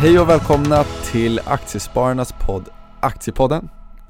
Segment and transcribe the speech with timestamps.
[0.00, 2.68] Hej och välkomna till Aktiespararnas podd
[3.00, 3.68] Aktiepodden.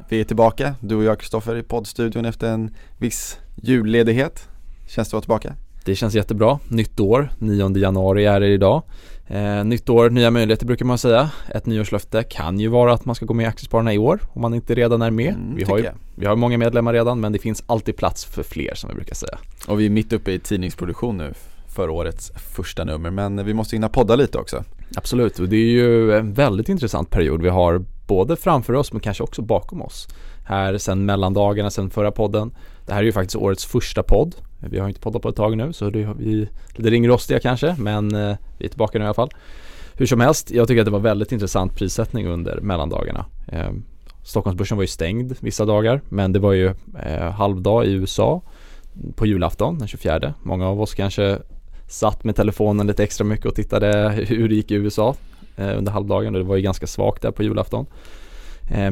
[0.08, 4.48] Vi är tillbaka, du och jag Kristoffer i poddstudion efter en viss julledighet.
[4.88, 5.54] Känns det att vara tillbaka?
[5.84, 6.58] Det känns jättebra.
[6.68, 8.82] Nytt år, 9 januari är det idag.
[9.26, 11.30] Eh, nytt år, nya möjligheter brukar man säga.
[11.54, 14.42] Ett nyårslöfte kan ju vara att man ska gå med i Aktiespararna i år om
[14.42, 15.34] man inte redan är med.
[15.34, 18.42] Mm, vi, har ju, vi har många medlemmar redan men det finns alltid plats för
[18.42, 19.38] fler som vi brukar säga.
[19.68, 21.34] Och vi är mitt uppe i tidningsproduktion nu
[21.74, 24.64] för årets första nummer men vi måste hinna podda lite också.
[24.96, 29.00] Absolut, och det är ju en väldigt intressant period vi har både framför oss men
[29.00, 30.08] kanske också bakom oss.
[30.44, 32.54] Här sen mellandagarna, sen förra podden.
[32.86, 34.34] Det här är ju faktiskt årets första podd.
[34.58, 38.14] Vi har inte poddat på ett tag nu så det, vi lite ringrostiga kanske men
[38.14, 39.30] eh, vi är tillbaka nu i alla fall.
[39.94, 43.26] Hur som helst, jag tycker att det var väldigt intressant prissättning under mellandagarna.
[43.46, 43.70] Eh,
[44.22, 46.74] Stockholmsbörsen var ju stängd vissa dagar men det var ju
[47.04, 48.42] eh, halvdag i USA
[49.14, 50.34] på julafton den 24.
[50.42, 51.38] Många av oss kanske
[51.90, 55.14] satt med telefonen lite extra mycket och tittade hur det gick i USA
[55.56, 57.86] eh, under halvdagen och det var ju ganska svagt där på julafton.
[58.70, 58.90] Eh,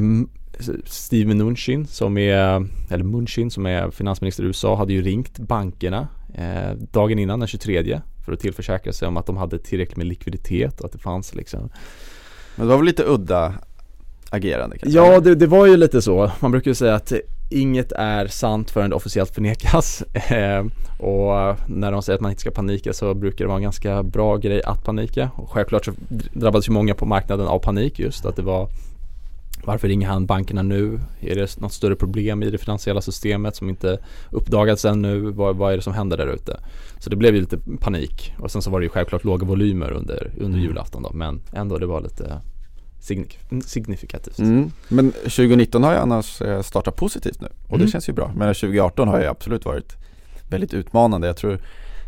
[0.85, 6.07] Steve Mnuchin som är, eller Munchin som är finansminister i USA hade ju ringt bankerna
[6.33, 10.07] eh, dagen innan den 23 för att tillförsäkra sig om att de hade tillräckligt med
[10.07, 11.69] likviditet och att det fanns liksom
[12.55, 13.53] Men det var väl lite udda
[14.29, 14.99] agerande kanske?
[14.99, 16.31] Ja det, det var ju lite så.
[16.39, 17.13] Man brukar ju säga att
[17.49, 20.03] inget är sant förrän det officiellt förnekas.
[20.29, 20.65] Eh,
[20.97, 24.03] och när de säger att man inte ska panika så brukar det vara en ganska
[24.03, 25.31] bra grej att panika.
[25.35, 25.91] Och självklart så
[26.33, 28.69] drabbades ju många på marknaden av panik just att det var
[29.63, 30.99] varför ringer han bankerna nu?
[31.19, 33.99] Är det något större problem i det finansiella systemet som inte
[34.31, 35.31] uppdagats ännu?
[35.31, 36.59] Vad, vad är det som händer där ute?
[36.99, 39.91] Så det blev ju lite panik och sen så var det ju självklart låga volymer
[39.91, 42.41] under, under julafton då men ändå det var lite
[43.65, 44.39] signifikativt.
[44.39, 44.71] Mm.
[44.87, 47.85] Men 2019 har ju annars eh, startat positivt nu och mm.
[47.85, 48.31] det känns ju bra.
[48.35, 49.95] Men 2018 har ju absolut varit
[50.49, 51.27] väldigt utmanande.
[51.27, 51.59] Jag tror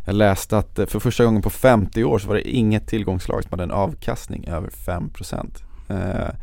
[0.06, 3.44] jag läste att eh, för första gången på 50 år så var det inget tillgångslag
[3.44, 6.36] som hade en avkastning över 5% eh,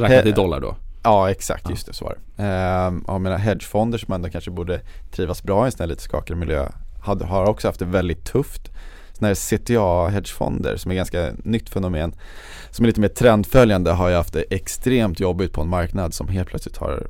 [0.00, 0.76] Räknat i dollar då?
[1.02, 2.42] Ja exakt, just det så var det.
[2.42, 4.80] Eh, jag menar hedgefonder som ändå kanske borde
[5.10, 6.68] trivas bra i en sån här lite skakig miljö
[7.02, 8.70] hade, har också haft det väldigt tufft
[9.12, 12.14] sådana här CTA-hedgefonder som är ganska nytt fenomen
[12.70, 16.28] som är lite mer trendföljande har ju haft det extremt jobbigt på en marknad som
[16.28, 17.06] helt plötsligt har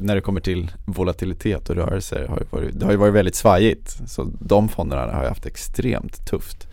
[0.00, 3.96] när det kommer till volatilitet och rörelser har varit, det har ju varit väldigt svajigt.
[4.06, 6.68] Så de fonderna har ju haft extremt tufft.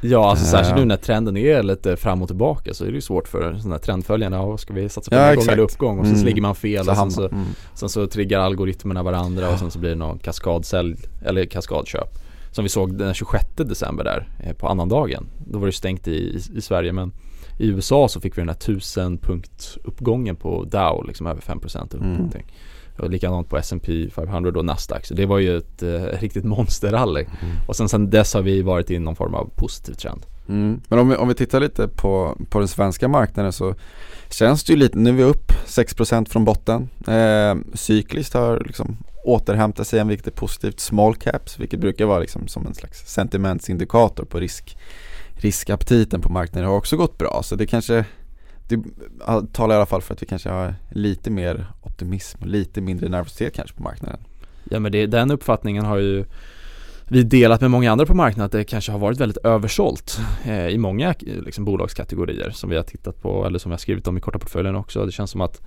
[0.00, 3.00] Ja, alltså särskilt nu när trenden är lite fram och tillbaka så är det ju
[3.00, 4.38] svårt för sådana här trendföljande.
[4.38, 5.98] Ja, ska vi satsa på ja, nedgång eller uppgång?
[5.98, 6.24] Och så mm.
[6.24, 7.44] ligger man fel så och sen så, mm.
[7.74, 12.25] sen så triggar algoritmerna varandra och sen så blir det någon kaskadsälj eller kaskadköp.
[12.56, 15.26] Som vi såg den 26 december där eh, på annandagen.
[15.46, 17.12] Då var det stängt i, i, i Sverige men
[17.58, 21.94] i USA så fick vi den här 1000 punkt uppgången på Dow, liksom över 5%
[21.94, 22.30] upp mm.
[22.98, 25.06] Och likadant på S&P 500 och Nasdaq.
[25.06, 27.20] Så det var ju ett eh, riktigt monsterrally.
[27.20, 27.56] Mm.
[27.68, 30.26] Och sen, sen dess har vi varit i någon form av positiv trend.
[30.48, 30.80] Mm.
[30.88, 33.74] Men om vi, om vi tittar lite på, på den svenska marknaden så
[34.30, 36.88] känns det ju lite, nu är vi upp 6% från botten.
[37.06, 38.96] Eh, cykliskt har liksom
[39.26, 40.80] återhämta sig, vilket är positivt.
[40.80, 44.76] Small caps, vilket brukar vara liksom som en slags sentimentsindikator på risk
[45.38, 48.04] riskaptiten på marknaden har också gått bra så det kanske
[48.68, 48.82] det
[49.52, 53.08] talar i alla fall för att vi kanske har lite mer optimism och lite mindre
[53.08, 54.20] nervositet kanske på marknaden.
[54.70, 56.24] Ja men det, den uppfattningen har ju
[57.08, 60.66] vi delat med många andra på marknaden att det kanske har varit väldigt översålt eh,
[60.66, 64.06] i många eh, liksom, bolagskategorier som vi har tittat på eller som vi har skrivit
[64.06, 65.06] om i korta portföljen också.
[65.06, 65.62] Det känns som att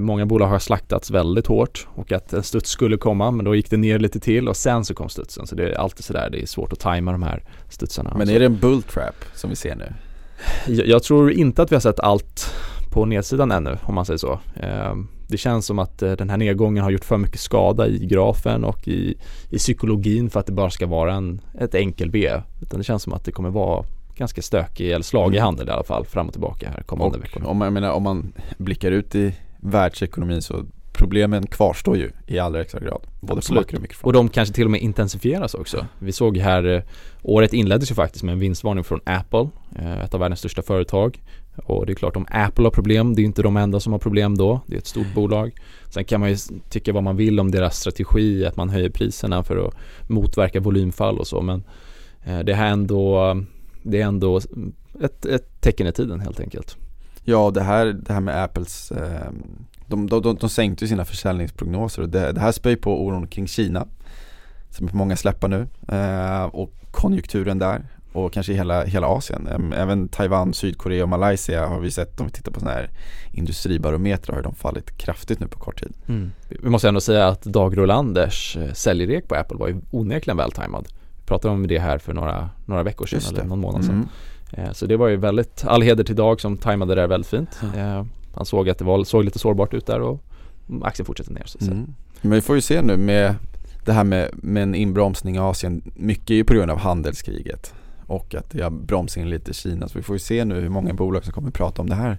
[0.00, 3.70] många bolag har slaktats väldigt hårt och att en studs skulle komma men då gick
[3.70, 5.46] det ner lite till och sen så kom studsen.
[5.46, 8.14] Så det är alltid sådär, det är svårt att tajma de här studsarna.
[8.18, 9.92] Men är det en bull trap som vi ser nu?
[10.66, 12.54] Jag, jag tror inte att vi har sett allt
[12.92, 14.40] på nedsidan ännu om man säger så.
[14.60, 14.94] Eh,
[15.28, 18.64] det känns som att eh, den här nedgången har gjort för mycket skada i grafen
[18.64, 19.16] och i,
[19.50, 22.30] i psykologin för att det bara ska vara en, ett enkel B.
[22.62, 23.84] Utan det känns som att det kommer vara
[24.16, 25.44] ganska stökig eller slagig mm.
[25.44, 27.44] handel i alla fall fram och tillbaka här kommande veckor.
[27.44, 30.64] Om, jag menar, om man blickar ut i världsekonomin så
[30.98, 33.06] problemen kvarstår ju i allra högsta grad.
[33.20, 33.72] Både Absolut.
[33.72, 34.06] på och.
[34.06, 35.86] Och de kanske till och med intensifieras också.
[35.98, 36.82] Vi såg här, eh,
[37.22, 41.22] året inleddes ju faktiskt med en vinstvarning från Apple, eh, ett av världens största företag.
[41.56, 44.00] Och det är klart om Apple har problem, det är inte de enda som har
[44.00, 44.60] problem då.
[44.66, 45.52] Det är ett stort bolag.
[45.90, 46.36] Sen kan man ju
[46.70, 49.74] tycka vad man vill om deras strategi, att man höjer priserna för att
[50.08, 51.40] motverka volymfall och så.
[51.42, 51.64] Men
[52.24, 53.34] eh, det här ändå,
[53.82, 54.40] det är ändå
[55.00, 56.76] ett, ett tecken i tiden helt enkelt.
[57.28, 59.30] Ja, det här, det här med Apples eh,
[59.86, 63.46] de, de, de, de sänkte sina försäljningsprognoser och det, det här spöj på oron kring
[63.46, 63.86] Kina
[64.70, 69.72] som är på många släppar nu eh, och konjunkturen där och kanske hela, hela Asien.
[69.72, 72.90] Även Taiwan, Sydkorea och Malaysia har vi sett om vi tittar på sådana här
[73.32, 75.92] industribarometrar har de fallit kraftigt nu på kort tid.
[76.08, 76.32] Mm.
[76.48, 80.88] Vi måste ändå säga att Dag Rolanders eh, säljrek på Apple var ju onekligen vältajmad.
[81.28, 84.08] Pratade om det här för några, några veckor sedan eller någon månad sedan.
[84.52, 87.30] Eh, så det var ju väldigt, all heder till Dag som tajmade det där väldigt
[87.30, 87.60] fint.
[87.76, 88.04] Eh,
[88.34, 90.20] han såg att det var, såg lite sårbart ut där och
[90.82, 91.42] aktien fortsätter ner.
[91.46, 91.94] Så mm.
[92.20, 93.34] Men vi får ju se nu med
[93.84, 97.74] det här med, med en inbromsning i Asien, mycket är ju på grund av handelskriget
[98.06, 99.88] och att det har bromsat in lite Kina.
[99.88, 102.18] Så vi får ju se nu hur många bolag som kommer prata om det här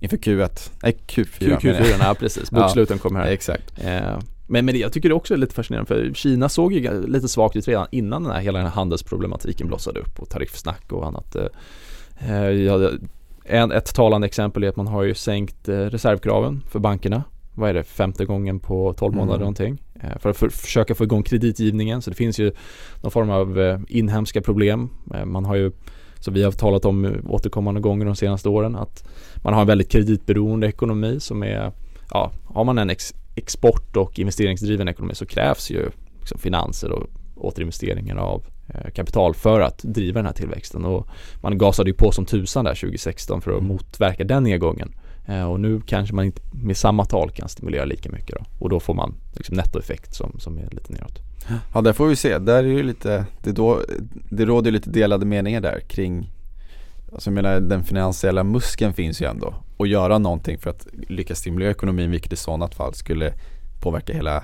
[0.00, 3.26] inför Q1, nej Q4 Q4, ja precis, boksluten ja, kommer här.
[3.26, 3.84] Exakt.
[3.84, 7.28] Eh, men, men jag tycker det också är lite fascinerande för Kina såg ju lite
[7.28, 11.06] svagt ut redan innan den här, hela den här handelsproblematiken blossade upp och tariffsnack och
[11.06, 11.36] annat.
[11.36, 11.46] Eh,
[12.30, 12.90] eh ja,
[13.44, 17.24] en, ett talande exempel är att man har ju sänkt eh, reservkraven för bankerna.
[17.54, 19.40] Vad är det, femte gången på 12 månader mm.
[19.40, 19.82] någonting.
[20.20, 22.02] För att för, försöka få igång kreditgivningen.
[22.02, 22.52] Så det finns ju
[23.02, 24.90] någon form av inhemska problem.
[25.24, 25.72] Man har ju,
[26.20, 29.88] som vi har talat om återkommande gånger de senaste åren, att man har en väldigt
[29.88, 31.72] kreditberoende ekonomi som är,
[32.10, 37.06] ja, har man en ex, export och investeringsdriven ekonomi så krävs ju liksom finanser och
[37.36, 38.46] återinvesteringar av
[38.94, 41.08] kapital för att driva den här tillväxten och
[41.42, 43.68] man gasade ju på som tusan där 2016 för att mm.
[43.68, 44.92] motverka den nedgången.
[45.26, 48.44] Eh, och nu kanske man inte med samma tal kan stimulera lika mycket då.
[48.58, 51.18] Och då får man liksom nettoeffekt som, som är lite neråt.
[51.74, 52.38] Ja, där får vi se.
[52.38, 53.80] Där är ju lite, det, då,
[54.30, 56.30] det råder lite delade meningar där kring
[57.12, 61.38] Alltså jag menar den finansiella muskeln finns ju ändå och göra någonting för att lyckas
[61.38, 63.32] stimulera ekonomin vilket i sådant fall skulle
[63.82, 64.42] påverka hela,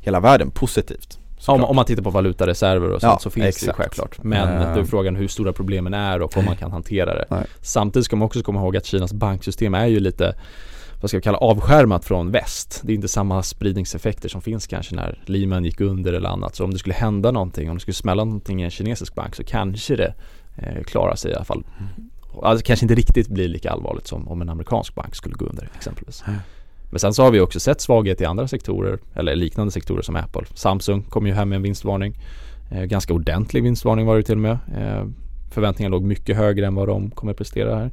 [0.00, 1.18] hela världen positivt.
[1.46, 3.66] Om, om, man tittar på valutareserver och sånt ja, så finns exakt.
[3.66, 4.22] det självklart.
[4.22, 7.24] Men uh, då är frågan hur stora problemen är och om man kan hantera det.
[7.30, 7.46] Nej.
[7.60, 10.34] Samtidigt ska man också komma ihåg att Kinas banksystem är ju lite
[11.00, 12.80] vad ska vi kalla avskärmat från väst.
[12.84, 16.54] Det är inte samma spridningseffekter som finns kanske när Lehman gick under eller annat.
[16.56, 19.34] Så om det skulle hända någonting, om det skulle smälla någonting i en kinesisk bank
[19.34, 20.14] så kanske det
[20.58, 21.64] eh, klarar sig i alla fall.
[22.42, 25.68] Alltså kanske inte riktigt blir lika allvarligt som om en amerikansk bank skulle gå under
[25.76, 26.24] exempelvis.
[26.90, 30.16] Men sen så har vi också sett svaghet i andra sektorer eller liknande sektorer som
[30.16, 30.46] Apple.
[30.54, 32.14] Samsung kom ju hem med en vinstvarning.
[32.70, 34.58] Eh, ganska ordentlig vinstvarning var det till och med.
[34.76, 35.04] Eh,
[35.50, 37.90] förväntningarna låg mycket högre än vad de kommer att prestera här.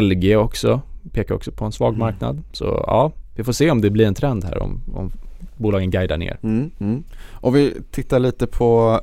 [0.00, 0.80] LG också
[1.12, 1.98] pekar också på en svag mm.
[1.98, 2.42] marknad.
[2.52, 5.12] Så ja, vi får se om det blir en trend här om, om
[5.56, 6.38] bolagen guidar ner.
[6.42, 7.04] Mm, mm.
[7.30, 9.00] Och vi tittar lite på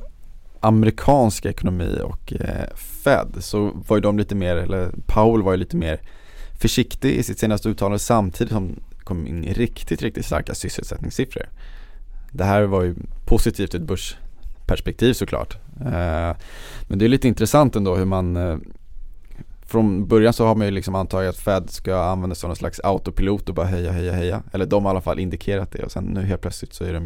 [0.66, 5.58] amerikansk ekonomi och eh, Fed så var ju de lite mer, eller Powell var ju
[5.58, 6.00] lite mer
[6.60, 11.48] försiktig i sitt senaste uttalande samtidigt som kom in riktigt, riktigt starka sysselsättningssiffror.
[12.32, 12.94] Det här var ju
[13.26, 15.54] positivt ur ett börsperspektiv såklart.
[15.80, 16.36] Eh,
[16.88, 18.56] men det är lite intressant ändå hur man eh,
[19.66, 22.56] från början så har man ju liksom antagit att Fed ska använda sig av någon
[22.56, 24.42] slags autopilot och bara heja, heja, heja.
[24.52, 26.92] Eller de har i alla fall indikerat det och sen nu helt plötsligt så är
[26.92, 27.02] det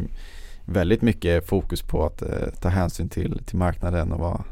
[0.71, 2.29] väldigt mycket fokus på att eh,
[2.61, 4.43] ta hänsyn till, till marknaden och vara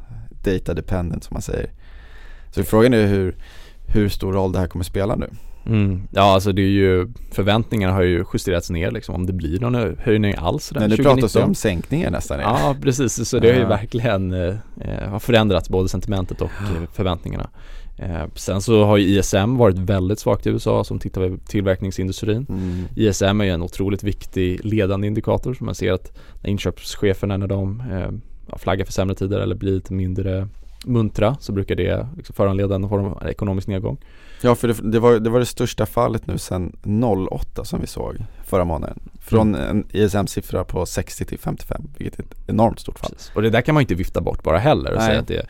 [0.43, 1.69] data dependent som man säger.
[2.51, 3.35] Så frågan är hur,
[3.87, 5.29] hur stor roll det här kommer spela nu.
[5.65, 6.07] Mm.
[6.11, 9.97] Ja alltså det är ju Förväntningarna har ju justerats ner liksom om det blir någon
[9.97, 14.33] höjning alls Men det pratas om sänkningar nästan Ja precis, så det har ju verkligen
[14.33, 14.55] eh,
[15.07, 16.87] har förändrats både sentimentet och ja.
[16.93, 17.49] förväntningarna
[18.01, 22.45] eh, Sen så har ju ISM varit väldigt svagt i USA som tittar på tillverkningsindustrin
[22.49, 22.85] mm.
[22.95, 27.47] ISM är ju en otroligt viktig ledande indikator som man ser att när inköpscheferna när
[27.47, 30.47] de eh, flaggar för sämre tider eller blir lite mindre
[30.85, 33.97] muntra så brukar det liksom föranleda en form av ekonomisk nedgång
[34.41, 36.75] Ja för det, det, var, det var det största fallet nu sedan
[37.31, 38.99] 08 som vi såg förra månaden.
[39.19, 39.69] Från mm.
[39.69, 43.11] en ISM-siffra på 60 till 55 vilket är ett enormt stort fall.
[43.11, 43.31] Precis.
[43.35, 45.07] Och det där kan man inte vifta bort bara heller och Nej.
[45.07, 45.45] säga att det,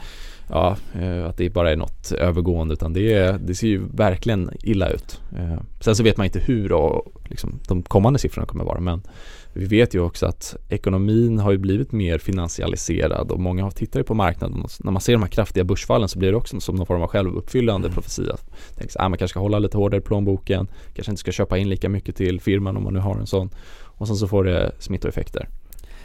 [0.50, 4.90] ja, eh, att det bara är något övergående utan det, det ser ju verkligen illa
[4.90, 5.22] ut.
[5.38, 9.02] Eh, sen så vet man inte hur och liksom, de kommande siffrorna kommer vara men
[9.54, 14.04] vi vet ju också att ekonomin har ju blivit mer finansialiserad och många tittar ju
[14.04, 16.76] på marknaden och när man ser de här kraftiga börsfallen så blir det också som
[16.76, 17.94] någon form av självuppfyllande mm.
[17.94, 18.38] profetia.
[18.76, 21.70] Tänks, ah, man kanske ska hålla lite hårdare i plånboken, kanske inte ska köpa in
[21.70, 23.50] lika mycket till firman om man nu har en sån
[24.00, 25.50] och sen så får det smittoeffekter.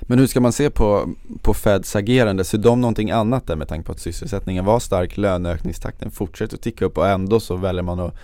[0.06, 2.44] Men hur ska man se på, på Feds agerande?
[2.44, 6.62] Ser de någonting annat där med tanke på att sysselsättningen var stark, löneökningstakten fortsätter att
[6.62, 8.14] ticka upp och ändå så väljer man att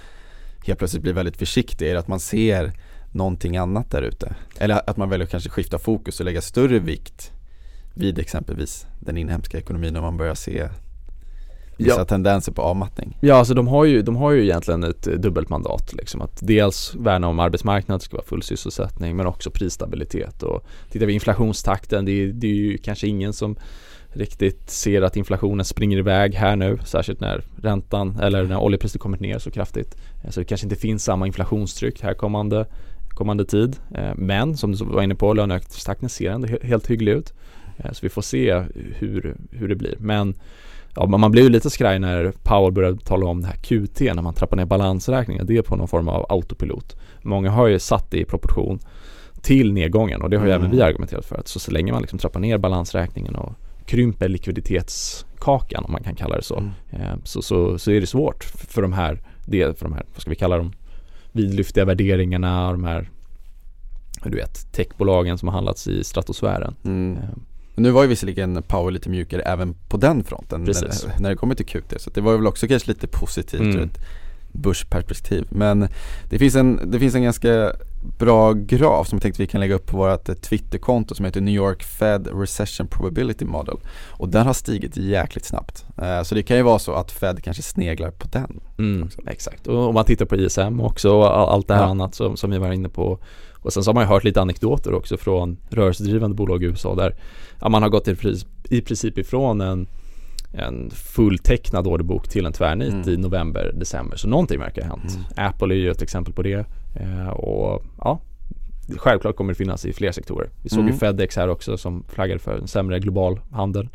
[0.66, 1.88] helt plötsligt bli väldigt försiktig?
[1.88, 2.72] Är det att man ser
[3.12, 4.34] någonting annat där ute?
[4.58, 7.32] Eller att man väljer att kanske skifta fokus och lägga större vikt
[7.94, 10.68] vid exempelvis den inhemska ekonomin om man börjar se
[11.84, 12.04] vissa ja.
[12.04, 13.16] tendenser på avmattning.
[13.20, 16.94] Ja, alltså de har ju, de har ju egentligen ett dubbelt mandat liksom att dels
[16.94, 22.12] värna om arbetsmarknaden, ska vara full sysselsättning men också prisstabilitet och tittar vi inflationstakten, det
[22.12, 23.56] är, det är ju kanske ingen som
[24.12, 29.20] riktigt ser att inflationen springer iväg här nu, särskilt när räntan eller när oljepriset kommit
[29.20, 29.96] ner så kraftigt.
[30.30, 32.66] Så det kanske inte finns samma inflationstryck här kommande
[33.20, 33.76] kommande tid.
[33.94, 37.32] Eh, men som du var inne på, löneökningstakten ser ändå helt hygglig ut.
[37.76, 38.64] Eh, så vi får se
[38.98, 39.94] hur, hur det blir.
[39.98, 40.34] Men
[40.94, 44.22] ja, man blir ju lite skraj när Powell börjar tala om det här QT när
[44.22, 45.46] man trappar ner balansräkningen.
[45.46, 46.96] Det är på någon form av autopilot.
[47.22, 48.78] Många har ju satt det i proportion
[49.42, 50.62] till nedgången och det har ju mm.
[50.62, 53.52] även vi argumenterat för att så, så länge man liksom trappar ner balansräkningen och
[53.86, 56.58] krymper likviditetskakan om man kan kalla det så.
[56.58, 56.70] Mm.
[56.90, 60.20] Eh, så, så, så är det svårt för de här, det, för de här, vad
[60.20, 60.72] ska vi kalla dem,
[61.32, 63.10] vidlyftiga värderingarna, de här
[64.24, 66.74] du vet, techbolagen som har handlats i stratosfären.
[66.84, 67.16] Mm.
[67.16, 67.28] Eh,
[67.82, 71.06] Nu var ju visserligen Power lite mjukare även på den fronten Precis.
[71.06, 73.76] när, när det kommer till QT så det var väl också kanske lite positivt Mm.
[73.76, 73.98] ur ett
[74.52, 75.88] börsperspektiv Men
[76.30, 77.72] det finns, en, det finns en ganska
[78.18, 81.54] bra graf som jag tänkte vi kan lägga upp på vårt Twitterkonto som heter New
[81.54, 83.76] York Fed Recession Probability Model.
[84.10, 85.84] Och den har stigit jäkligt snabbt.
[86.02, 89.66] Eh, Så det kan ju vara så att Fed kanske sneglar på den Mm, exakt,
[89.66, 91.88] och om man tittar på ISM också och all- allt det här Ja.
[91.88, 93.18] annat som, som vi var inne på.
[93.62, 96.94] Och sen så har man ju hört lite anekdoter också från rörelsedrivande bolag i USA
[96.94, 97.14] där
[97.68, 98.08] man har gått
[98.70, 99.86] i princip ifrån en,
[100.52, 103.08] en fulltecknad orderbok till en tvärnit Mm.
[103.08, 104.16] i november, december.
[104.16, 105.18] Så någonting verkar ha hänt.
[105.36, 108.20] Apple är ju ett exempel på det eh, och ja,
[108.96, 110.50] självklart kommer det finnas i fler sektorer.
[110.62, 110.98] Vi såg ju Mm.
[110.98, 113.88] Fedex här också som flaggade för en sämre global handel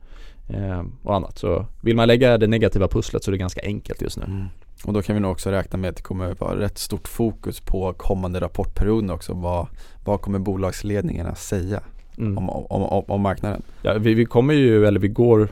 [0.49, 1.37] eh, och annat.
[1.37, 4.45] Så vill man lägga det negativa pusslet så är det ganska enkelt just nu.
[4.85, 7.59] Och då kan vi nog också räkna med att det kommer vara rätt stort fokus
[7.59, 9.67] på kommande rapportperioden också Vad,
[10.05, 11.79] vad kommer bolagsledningarna säga
[12.17, 12.37] Mm.
[12.37, 13.61] om, om, om, om marknaden?
[13.81, 15.49] Ja, vi, vi kommer ju, eller vi går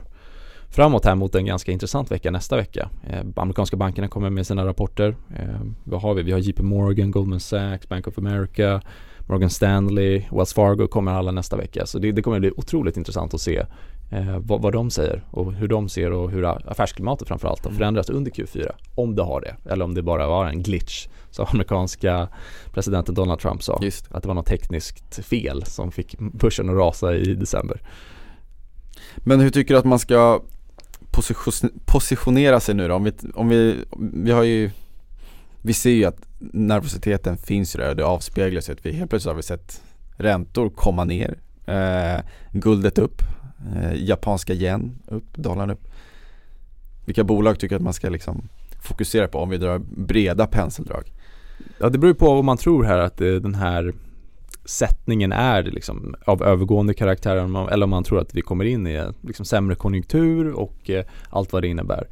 [0.73, 2.89] framåt här mot en ganska intressant vecka nästa vecka.
[3.09, 5.15] Eh, amerikanska bankerna kommer med sina rapporter.
[5.35, 6.23] Eh, vad har vi?
[6.23, 8.81] Vi har JP Morgan, Goldman Sachs, Bank of America,
[9.27, 11.85] Morgan Stanley, Wells Fargo kommer alla nästa vecka.
[11.85, 13.65] Så det, det kommer bli otroligt intressant att se
[14.11, 17.77] eh, vad, vad de säger och hur de ser och hur affärsklimatet framförallt har Mm.
[17.77, 18.71] förändrats under Q4.
[18.95, 22.27] Om det har det, eller om det bara var en glitch som amerikanska
[22.71, 23.79] presidenten Donald Trump sa.
[23.81, 27.81] Just Att det var något tekniskt fel som fick börsen att rasa i december.
[29.17, 30.41] Men hur tycker du att man ska
[31.13, 32.96] position, positionera sig nu då?
[32.96, 34.72] Om vi, om vi, vi har ju
[35.62, 39.10] Vi ser ju att nervositeten finns ju där och det avspeglar sig att vi helt
[39.10, 39.82] plötsligt har vi sett
[40.17, 43.22] räntor komma ner eh, Guldet upp
[43.75, 45.88] eh, Japanska yen upp, dollarn upp
[47.05, 48.50] Vilka bolag tycker att man ska liksom
[48.84, 51.12] fokusera på om vi drar breda penseldrag?
[51.77, 53.93] Ja det beror ju på vad man tror här att eh, den här
[54.65, 57.36] sättningen är liksom av övergående karaktär
[57.72, 61.05] eller om man- tror att vi kommer in i en liksom sämre konjunktur och eh,
[61.29, 62.08] allt vad det innebär.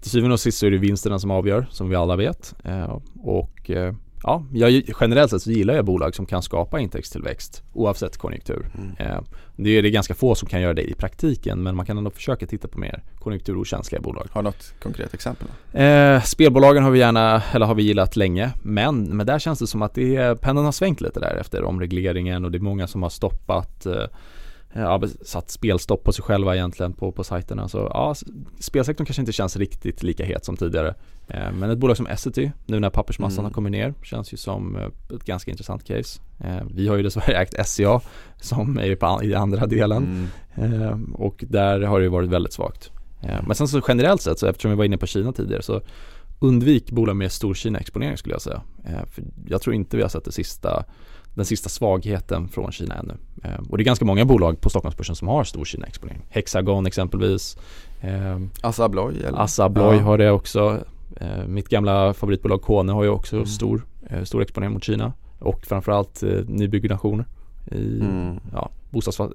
[0.00, 2.98] Till syvende och sist så är det vinsterna som avgör som vi alla vet eh,
[3.22, 3.94] och eh,
[4.26, 8.66] ja, jag, generellt sett så gillar jag bolag som kan skapa intäktstillväxt oavsett konjunktur.
[8.98, 9.20] Eh,
[9.56, 12.10] det är det ganska få som kan göra det i praktiken men man kan ändå
[12.10, 14.28] försöka titta på mer konjunkturokänsliga bolag.
[14.30, 15.48] Har du något konkret exempel?
[15.72, 19.66] Eh, spelbolagen har vi gärna, eller har vi gillat länge, men, men där känns det
[19.66, 22.86] som att det är, pendeln har svängt lite där efter omregleringen och det är många
[22.86, 24.04] som har stoppat eh,
[24.76, 27.68] Ja, satt spelstopp på sig själva egentligen på, på sajterna.
[27.68, 28.14] Så ja,
[28.60, 30.94] spelsektorn kanske inte känns riktigt lika het som tidigare.
[31.28, 33.44] Eh, men ett bolag som Essity, nu när pappersmassan Mm.
[33.44, 36.20] har kommit ner, känns ju som eh, ett ganska intressant case.
[36.44, 38.00] Eh, vi har ju dessvärre ägt SCA
[38.40, 40.28] som är på, i andra delen.
[40.56, 40.82] Mm.
[40.82, 42.90] Eh, och där har det ju varit väldigt svagt.
[43.22, 45.80] Eh, men sen så generellt sett, så eftersom vi var inne på Kina tidigare, så
[46.40, 48.62] undvik bolag med stor Kina-exponering skulle jag säga.
[48.84, 50.84] Eh, för jag tror inte vi har sett det sista,
[51.36, 53.14] den sista svagheten från Kina ännu.
[53.44, 56.22] Eh, och det är ganska många bolag på Stockholmsbörsen som har stor Kina-exponering.
[56.28, 57.56] Hexagon exempelvis,
[58.00, 59.38] eh, Assa Abloy eller?
[59.38, 60.02] Assa Abloy Ja.
[60.02, 60.78] har det också.
[61.20, 63.46] Eh, mitt gamla favoritbolag Kone har ju också Mm.
[63.46, 65.12] stor, eh, stor exponering mot Kina.
[65.38, 67.24] Och framförallt eh, nybyggnationer
[67.72, 68.40] i Mm.
[68.52, 68.70] ja,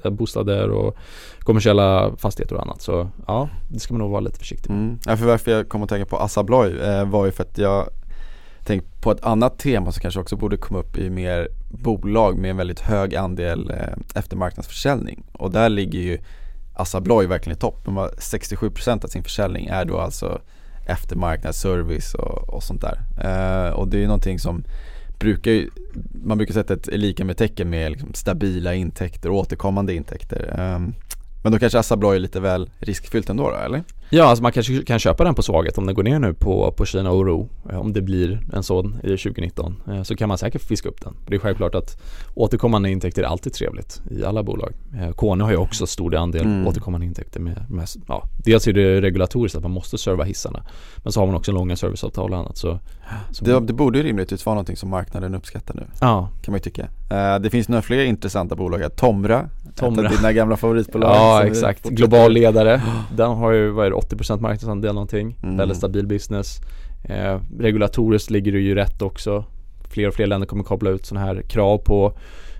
[0.03, 0.95] eh, bostäder och
[1.39, 2.81] kommersiella fastigheter och annat.
[2.81, 4.79] Så ja, det ska man nog vara lite försiktig med.
[4.79, 4.99] Mm.
[5.05, 7.57] Ja, för varför jag kom att tänka på Assa Abloy eh, var ju för att
[7.57, 7.89] jag
[8.65, 12.51] tänkte på ett annat tema som kanske också borde komma upp i mer bolag med
[12.51, 16.17] en väldigt hög andel eh, eftermarknadsförsäljning och där ligger ju
[16.73, 17.87] Assa Abloy verkligen i topp.
[17.87, 20.41] 67% av sin försäljning är då alltså
[20.87, 22.99] eftermarknadsservice och, och sånt där.
[23.23, 24.63] Eh, och det är ju någonting som
[25.19, 25.69] brukar ju,
[26.23, 30.55] man brukar sätta ett lika med tecken med liksom stabila intäkter och återkommande intäkter.
[30.57, 30.79] Eh,
[31.43, 33.83] men då kanske Assa Abloy är lite väl riskfyllt ändå då, eller?
[34.13, 36.71] Ja, alltså man kanske kan köpa den på svaghet om den går ner nu på,
[36.71, 37.49] på Kina oro.
[37.69, 41.01] eh, Om det blir en sån i 2019 eh, så kan man säkert fiska upp
[41.01, 41.13] den.
[41.27, 42.01] Det är självklart att
[42.35, 44.73] återkommande intäkter är alltid trevligt i alla bolag.
[45.01, 46.67] Eh, Kone har ju också stor andel Mm.
[46.67, 50.63] återkommande intäkter med, med ja, dels är det regulatoriskt att man måste serva hissarna
[50.97, 52.79] men så har man också långa serviceavtal och annat så,
[53.31, 56.57] så Det, det borde ju rimligtvis vara någonting som marknaden uppskattar nu, Ja, kan man
[56.57, 56.87] ju tycka.
[57.41, 58.95] Det finns några fler intressanta bolag.
[58.95, 60.05] Tomra, Tomra.
[60.05, 61.09] ett av dina gamla favoritbolag.
[61.15, 62.81] Ja exakt, global ledare.
[63.15, 65.37] Den har ju, vad är det, 80% marknadsandel någonting.
[65.43, 65.57] Mm.
[65.57, 66.59] Väldigt stabil business.
[67.03, 69.45] Eh, regulatoriskt ligger det ju rätt också.
[69.89, 72.13] Fler och fler länder kommer koppla ut sådana här krav på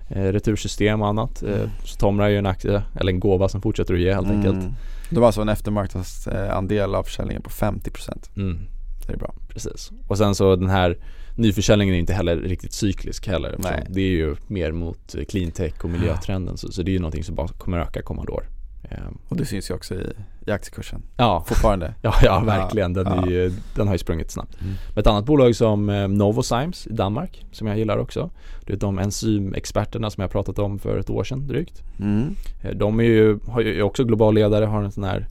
[0.10, 1.44] eh, retursystem och annat.
[1.44, 1.70] Eh, Mm.
[1.86, 4.56] så Tomra är ju en aktie, eller en gåva som fortsätter att ge helt enkelt.
[4.64, 4.74] Mm.
[5.10, 8.60] De har alltså en eftermarknadsandel av försäljningen på 50% Mm,
[9.08, 9.34] Det är bra.
[9.50, 9.92] precis.
[10.08, 10.98] Och sen så den här
[11.36, 13.56] nyförsäljningen är inte heller riktigt cyklisk heller.
[13.90, 16.58] Det är ju mer mot eh, clean tech och miljötrenden.
[16.58, 18.44] Så, så det är ju någonting som bara kommer öka kommande år.
[18.92, 20.14] Ehm, Och det syns ju också i,
[20.48, 21.94] i aktiekursen Ja, fortfarande.
[22.02, 22.94] ja, ja verkligen.
[22.94, 23.30] Den, Ja.
[23.30, 24.62] ju, den har ju sprungit snabbt.
[24.62, 24.74] Mm.
[24.96, 28.30] Ett annat bolag som eh, Novozymes i Danmark som jag gillar också.
[28.66, 31.82] Det är de enzymexperterna som jag pratat om för ett år sedan drygt.
[32.00, 32.36] Mm.
[32.62, 35.28] Eh, De är ju, har ju också global ledare, har en sån här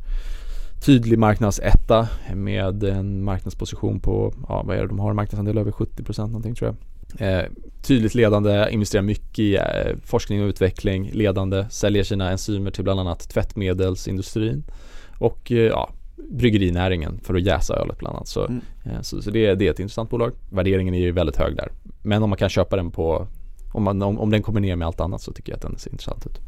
[0.80, 6.26] tydlig marknadsetta med en marknadsposition på, ja vad är det, de har marknadsandel över 70%
[6.26, 6.76] någonting tror jag.
[7.28, 7.44] Eh,
[7.82, 9.62] tydligt ledande, investerar mycket i eh,
[10.04, 14.64] forskning och utveckling, ledande, säljer sina enzymer till bland annat tvättmedelsindustrin
[15.18, 15.90] och eh, ja,
[16.30, 18.28] bryggerinäringen för att jäsa ölet bland annat.
[18.28, 18.60] Så, Mm.
[18.84, 20.32] eh, så, så det, är- det är ett intressant bolag.
[20.50, 21.68] Värderingen är ju väldigt hög där.
[22.02, 23.26] Men om man kan köpa den på
[23.72, 25.78] om, man, om, om den kommer ner med allt annat så tycker jag att den
[25.78, 26.40] ser intressant ut.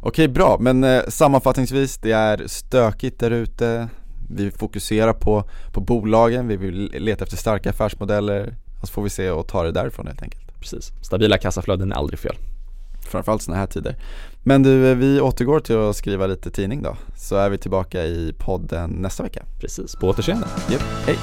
[0.00, 3.88] Okej bra, men eh, sammanfattningsvis det är stökigt där ute
[4.30, 9.30] Vi fokuserar på, på bolagen, vi vill leta efter starka affärsmodeller så får vi se
[9.30, 10.92] och ta det därifrån helt enkelt Precis.
[11.02, 12.36] Stabila kassaflöden är aldrig fel.
[13.10, 13.96] Framförallt sådana här tider
[14.42, 18.04] Men du, eh, vi återgår till att skriva lite tidning då Så är vi tillbaka
[18.04, 19.96] i podden nästa vecka Precis.
[19.96, 20.46] På återseende.
[20.70, 21.16] Japp, hej!